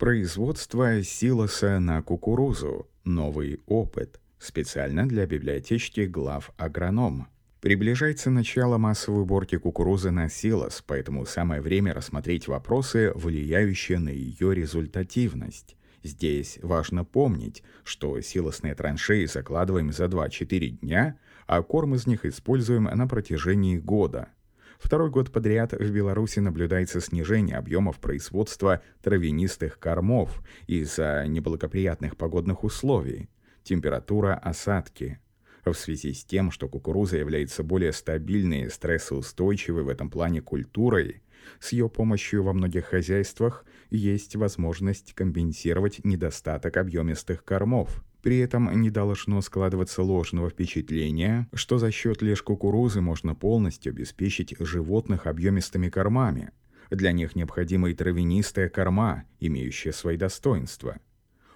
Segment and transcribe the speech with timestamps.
[0.00, 2.88] Производство силоса на кукурузу.
[3.04, 4.18] Новый опыт.
[4.38, 7.28] Специально для библиотечки глав агроном.
[7.60, 14.54] Приближается начало массовой уборки кукурузы на силос, поэтому самое время рассмотреть вопросы, влияющие на ее
[14.54, 15.76] результативность.
[16.02, 22.84] Здесь важно помнить, что силосные траншеи закладываем за 2-4 дня, а корм из них используем
[22.84, 24.30] на протяжении года–
[24.80, 33.28] Второй год подряд в Беларуси наблюдается снижение объемов производства травянистых кормов из-за неблагоприятных погодных условий,
[33.62, 35.20] температура, осадки.
[35.66, 41.22] В связи с тем, что кукуруза является более стабильной и стрессоустойчивой в этом плане культурой,
[41.60, 48.90] с ее помощью во многих хозяйствах есть возможность компенсировать недостаток объемистых кормов– при этом не
[48.90, 56.50] должно складываться ложного впечатления, что за счет лишь кукурузы можно полностью обеспечить животных объемистыми кормами.
[56.90, 60.98] Для них необходима и травянистая корма, имеющая свои достоинства.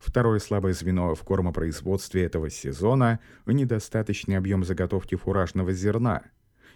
[0.00, 6.22] Второе слабое звено в кормопроизводстве этого сезона– недостаточный объем заготовки фуражного зерна.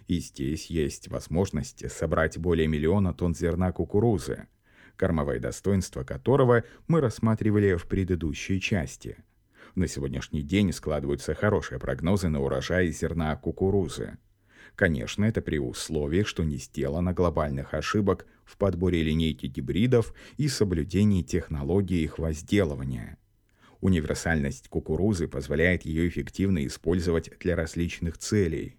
[0.07, 4.47] И здесь есть возможность собрать более миллиона тонн зерна кукурузы,
[4.97, 9.17] кормовое достоинство которого мы рассматривали в предыдущей части–
[9.75, 14.17] на сегодняшний день складываются хорошие прогнозы на урожай зерна кукурузы.
[14.75, 21.23] Конечно, это при условии, что не сделано глобальных ошибок в подборе линейки гибридов и соблюдении
[21.23, 23.17] технологии их возделывания.
[23.81, 28.77] Универсальность кукурузы позволяет ее эффективно использовать для различных целей.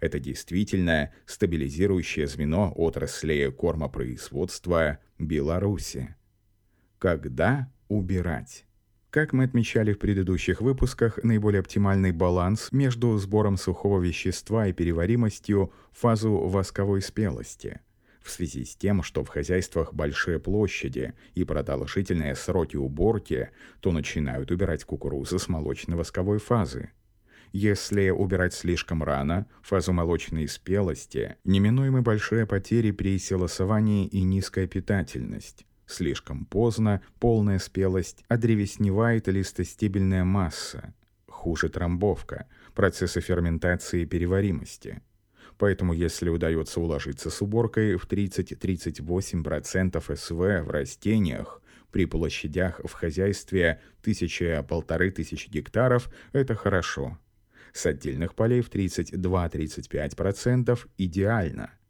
[0.00, 6.14] Это действительно стабилизирующее звено отрасли кормопроизводства Беларуси.
[6.98, 8.64] Когда убирать?
[9.14, 15.72] Как мы отмечали в предыдущих выпусках, наиболее оптимальный баланс между сбором сухого вещества и переваримостью
[15.92, 17.80] фазу восковой спелости.
[18.24, 24.50] В связи с тем, что в хозяйствах большие площади и продолжительные сроки уборки, то начинают
[24.50, 26.90] убирать кукурузу с молочно-восковой фазы.
[27.52, 35.66] Если убирать слишком рано, фазу молочной спелости, неминуемы большие потери при силосовании и низкая питательность.
[35.86, 40.94] Слишком поздно, полная спелость, одревесневает листостебельная масса.
[41.28, 45.02] Хуже трамбовка, процессы ферментации и переваримости.
[45.58, 51.60] Поэтому если удается уложиться с уборкой в 30-38% СВ в растениях,
[51.92, 57.18] при площадях в хозяйстве тысяча-полторы тысячи гектаров– это хорошо.
[57.72, 61.70] С отдельных полей в 32-35% идеально–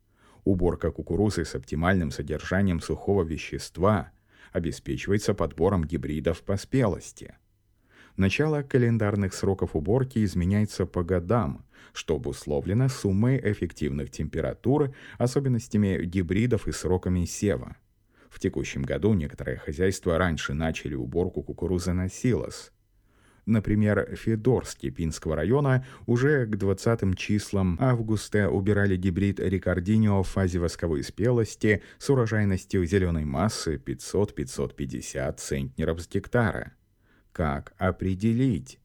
[0.45, 4.11] Уборка кукурузы с оптимальным содержанием сухого вещества
[4.53, 7.35] обеспечивается подбором гибридов по спелости.
[8.17, 16.73] Начало календарных сроков уборки изменяется по годам, что обусловлено суммой эффективных температур, особенностями гибридов и
[16.73, 17.77] сроками сева.
[18.29, 22.73] В текущем году некоторые хозяйства раньше начали уборку кукурузы на силос,
[23.47, 31.03] Например, Федорский Пинского района уже к 20 числам августа убирали гибрид Рикардинио в фазе восковой
[31.05, 36.73] спелости с урожайностью зеленой массы 500-550 центнеров с гектара.
[37.33, 38.79] Как определить?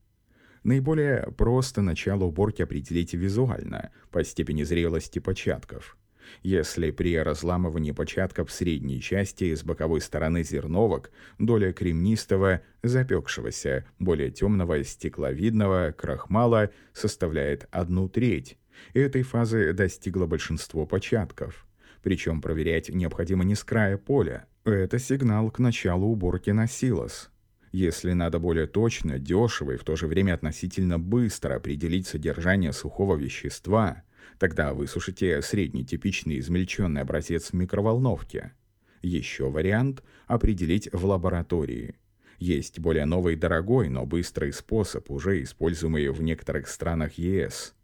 [0.64, 5.98] Наиболее просто начало уборки определить визуально, по степени зрелости початков.
[6.44, 14.84] Если при разламывании початков средней части с боковой стороны зерновок доля кремнистого, запекшегося, более темного
[14.84, 18.58] стекловидного крахмала составляет одну треть,
[18.94, 21.68] этой фазы достигло большинство початков.
[22.02, 24.46] Причем проверять необходимо не с края поля.
[24.64, 27.30] Это сигнал к началу уборки на силос.
[27.72, 33.16] Если надо более точно, дешево и в то же время относительно быстро определить содержание сухого
[33.16, 34.04] вещества–
[34.38, 38.54] Тогда высушите средний типичный измельченный образец в микроволновке.
[39.02, 41.96] Еще вариант– определить в лаборатории.
[42.38, 47.76] Есть более новый дорогой, но быстрый способ, уже используемый в некоторых странах ЕС.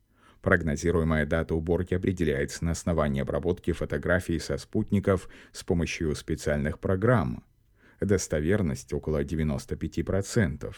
[0.42, 7.44] Прогнозируемая дата уборки определяется на основании обработки фотографий со спутников с помощью специальных программ.
[8.00, 10.74] Достоверность около 95%.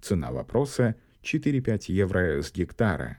[0.00, 3.18] Цена вопроса– 4-5 евро с гектара.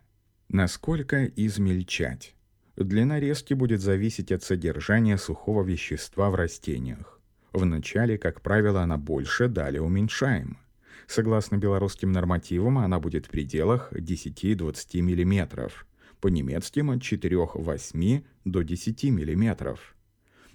[0.53, 2.35] Насколько измельчать?
[2.75, 7.19] Для нарезки будет зависеть от содержания сухого вещества в растениях.
[7.53, 10.59] Вначале, как правило, она больше, далее уменьшаем.
[11.07, 15.71] Согласно белорусским нормативам, она будет в пределах 10-20 мм,
[16.21, 19.79] по немецким от 4-8 до 10 мм.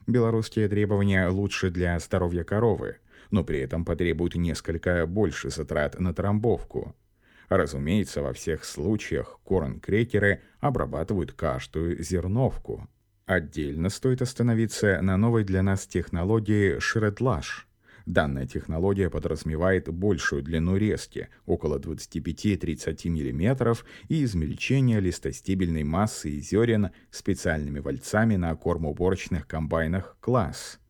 [0.07, 2.99] Белорусские требования лучше для здоровья коровы,
[3.33, 6.95] но при этом потребуют несколько больше затрат на трамбовку–
[7.49, 12.89] Разумеется, во всех случаях корн-крекеры обрабатывают каждую зерновку.
[13.25, 17.67] Отдельно стоит остановиться на новой для нас технологии шредлаж.
[18.09, 23.77] Данная технология подразумевает большую длину резки, около 25-30 мм,
[24.09, 30.81] и измельчение листостебельной массы и зерен специальными вальцами на кормоуборочных комбайнах «Класс».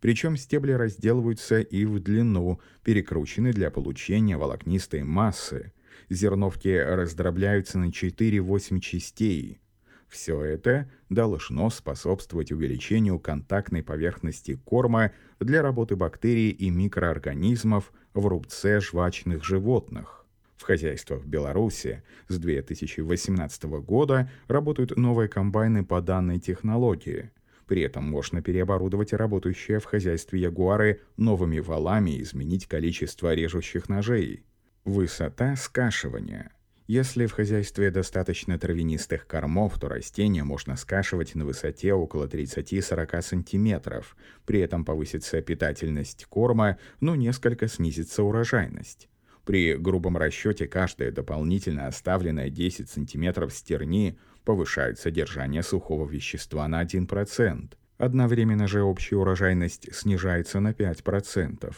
[0.00, 5.72] Причем стебли разделываются и в длину, перекручены для получения волокнистой массы.
[6.08, 9.60] Зерновки раздробляются на 4-8 частей.
[10.08, 18.80] Все это должно способствовать увеличению контактной поверхности корма для работы бактерий и микроорганизмов в рубце
[18.80, 20.26] жвачных животных.
[20.56, 27.30] В хозяйствах Беларуси с 2018 года работают новые комбайны по данной технологии–
[27.72, 34.44] при этом можно переоборудовать работающие в хозяйстве ягуары новыми валами и изменить количество режущих ножей.
[34.84, 36.50] Высота скашивания.
[36.88, 44.04] Если в хозяйстве достаточно травянистых кормов, то растения можно скашивать на высоте около 30-40 см.
[44.44, 49.08] При этом повысится питательность корма, но несколько снизится урожайность.
[49.44, 57.72] При грубом расчете каждая дополнительно оставленная 10 см стерни повышает содержание сухого вещества на 1%.
[57.98, 61.72] Одновременно же общая урожайность снижается на 5%.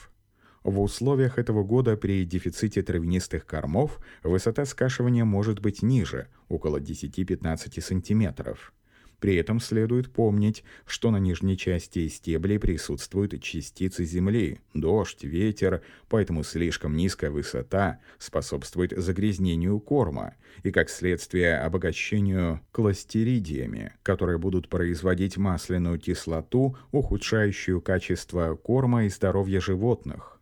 [0.64, 7.82] В условиях этого года при дефиците травянистых кормов высота скашивания может быть ниже, около 10-15
[7.82, 8.72] сантиметров.
[9.20, 16.42] При этом следует помнить, что на нижней части стеблей присутствуют частицы земли, дождь, ветер, поэтому
[16.42, 25.98] слишком низкая высота способствует загрязнению корма и, как следствие, обогащению кластеридиями, которые будут производить масляную
[25.98, 30.33] кислоту, ухудшающую качество корма и здоровье животных.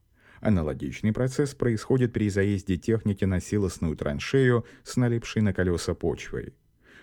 [0.43, 6.53] Аналогичный процесс происходит при заезде техники на силосную траншею с налипшей на колеса почвой.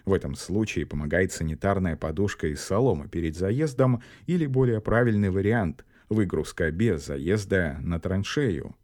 [0.03, 6.69] В этом случае помогает санитарная подушка из соломы перед заездом или более правильный вариант– выгрузка
[6.69, 8.75] без заезда на траншею.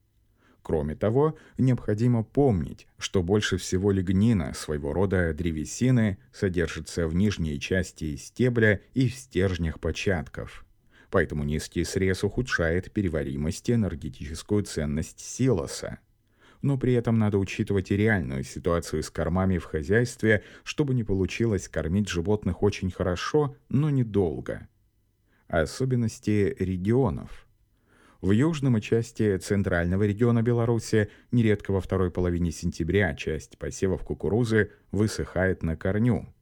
[0.61, 8.15] Кроме того, необходимо помнить, что больше всего лигнина, своего рода древесины, содержится в нижней части
[8.15, 10.64] стебля и в стержнях початков.
[11.09, 15.99] Поэтому низкий срез ухудшает переваримость и энергетическую ценность силоса
[16.65, 21.69] но при этом надо учитывать и реальную ситуацию с кормами в хозяйстве, чтобы не получилось
[21.69, 24.67] кормить животных очень хорошо, но недолго.
[25.47, 27.45] Особенности регионов.
[28.19, 35.61] В южном части центрального региона Беларуси нередко во второй половине сентября часть посевов кукурузы высыхает
[35.61, 36.33] на корню.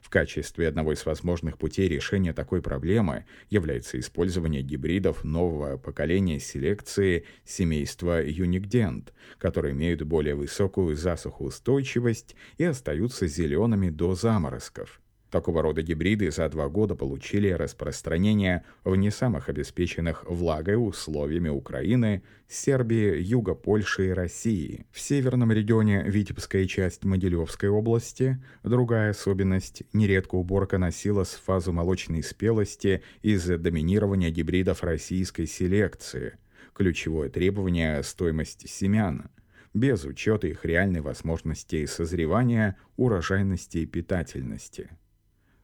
[0.00, 7.26] В качестве одного из возможных путей решения такой проблемы является использование гибридов нового поколения селекции
[7.44, 15.00] семейства Юникдент, которые имеют более высокую засухоустойчивость и остаются зелеными до заморозков.
[15.30, 22.24] Такого рода гибриды за два года получили распространение в не самых обеспеченных влагой условиями Украины,
[22.48, 24.86] Сербии, Юга Польши и России.
[24.90, 32.24] В северном регионе Витебская часть Могилевской области, другая особенность– нередко уборка носила с фазу молочной
[32.24, 36.38] спелости из-за доминирования гибридов российской селекции.
[36.74, 39.30] Ключевое требование– стоимость семян–
[39.74, 44.90] без учета их реальной возможности созревания, урожайности и питательности.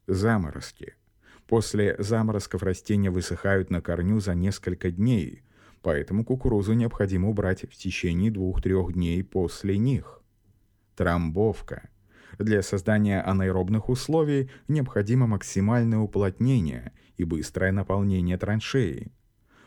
[0.06, 0.94] Заморозки.
[1.48, 5.42] После заморозков растения высыхают на корню за несколько дней,
[5.82, 10.22] поэтому кукурузу необходимо убрать в течение двух-трех дней после них.
[10.94, 11.88] Трамбовка.
[12.38, 19.10] Для создания анаэробных условий необходимо максимальное уплотнение и быстрое наполнение траншеи.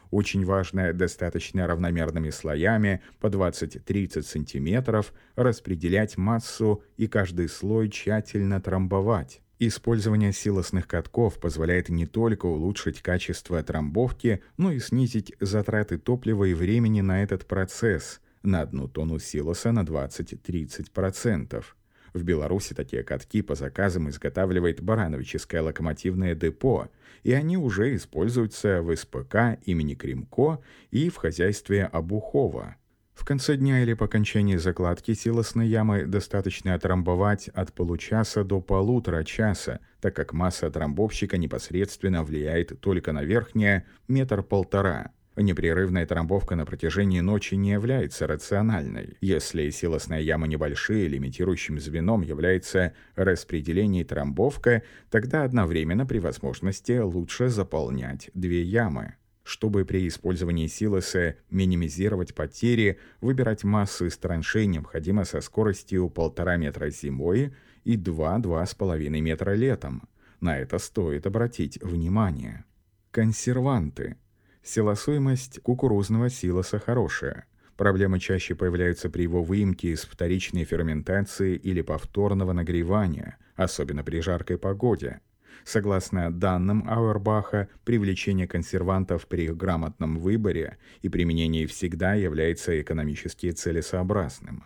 [0.09, 5.05] Очень важно достаточно равномерными слоями по 20-30 см
[5.35, 9.41] распределять массу и каждый слой тщательно трамбовать.
[9.61, 16.53] Использование силосных катков позволяет не только улучшить качество трамбовки, но и снизить затраты топлива и
[16.53, 21.65] времени на этот процесс на одну тонну силоса на 20-30%.
[22.13, 26.87] В Беларуси такие катки по заказам изготавливает Барановическое локомотивное депо,
[27.23, 32.77] и они уже используются в СПК имени Кремко и в хозяйстве Обухова.
[33.19, 39.25] В конце дня или по окончании закладки силосной ямы достаточно отрамбовать от получаса до полутора
[39.25, 45.11] часа, так как масса трамбовщика непосредственно влияет только на верхнее метр-полтора.
[45.35, 49.17] Непрерывная трамбовка на протяжении ночи не является рациональной.
[49.19, 58.31] Если силосная яма небольшие, лимитирующим звеном является распределение трамбовка, тогда одновременно при возможности лучше заполнять
[58.33, 59.15] две ямы.
[59.49, 66.91] Чтобы при использовании силоса минимизировать потери, выбирать массу из траншей необходимо со скоростью 1,5 метра
[66.91, 70.07] зимой и 2-2,5 метра летом.
[70.39, 72.65] На это стоит обратить внимание.
[73.09, 74.17] Консерванты.
[74.61, 77.47] Силосуемость кукурузного силоса хорошая.
[77.75, 84.59] Проблемы чаще появляются при его выемке из вторичной ферментации или повторного нагревания, особенно при жаркой
[84.59, 85.21] погоде.
[85.63, 94.63] Согласно данным Ауэрбаха, привлечение консервантов при грамотном выборе и применении всегда является экономически целесообразным.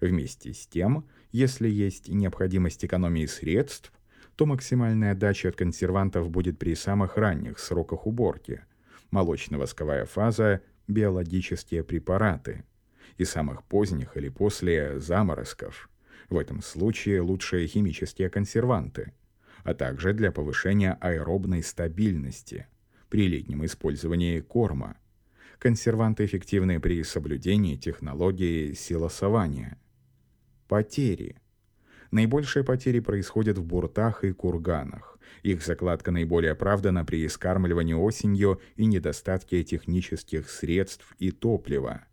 [0.00, 3.92] Вместе с тем, если есть необходимость экономии средств,
[4.36, 8.62] то максимальная отдача от консервантов будет при самых ранних сроках уборки.
[9.10, 12.64] Молочно-восковая фаза, биологические препараты.
[13.18, 15.90] И самых поздних или после заморозков.
[16.30, 19.12] В этом случае лучшие химические консерванты,
[19.64, 22.66] а также для повышения аэробной стабильности
[23.08, 24.96] при летнем использовании корма.
[25.58, 29.78] Консерванты эффективны при соблюдении технологии силосования.
[30.68, 31.36] Потери–
[32.10, 35.18] Наибольшие потери происходят в буртах и курганах.
[35.42, 42.04] Их закладка наиболее оправдана при скармливании осенью и недостатке технических средств и топлива.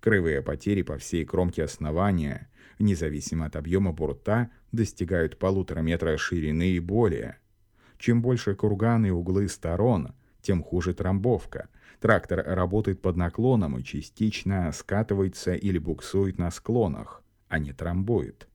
[0.00, 6.80] Крывые потери по всей кромке основания, независимо от объема бурта, достигают полутора метра ширины и
[6.80, 7.38] более.
[7.98, 10.12] Чем больше курганы и углы сторон,
[10.42, 11.68] тем хуже трамбовка.
[12.00, 18.48] Трактор работает под наклоном и частично скатывается или буксует на склонах, а не трамбует.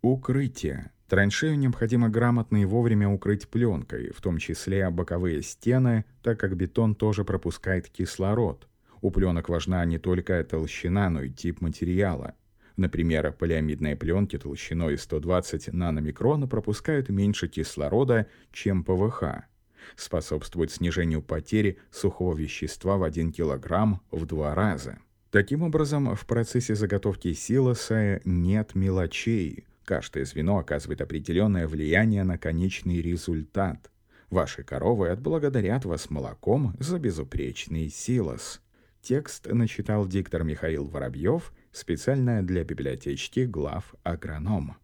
[0.00, 0.90] Укрытие.
[1.08, 6.94] Траншею необходимо грамотно и вовремя укрыть пленкой, в том числе боковые стены, так как бетон
[6.94, 8.66] тоже пропускает кислород.
[9.02, 12.34] У пленок важна не только толщина, но и тип материала.
[12.76, 19.44] Например, полиамидные пленки толщиной 120 наномикрона пропускают меньше кислорода, чем ПВХ.
[19.96, 24.98] Способствует снижению потери сухого вещества в 1 кг в два раза.
[25.30, 33.02] Таким образом, в процессе заготовки силоса нет мелочей– Каждое звено оказывает определенное влияние на конечный
[33.02, 33.90] результат.
[34.30, 38.62] Ваши коровы отблагодарят вас молоком за безупречный силос.
[39.02, 44.76] Текст начитал диктор Михаил Воробьев специально для библиотечки глав агроном.